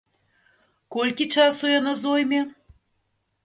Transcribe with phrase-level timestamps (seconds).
[0.95, 2.41] Колькі часу яна зойме?